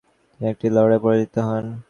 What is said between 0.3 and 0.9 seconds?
তিনি একটি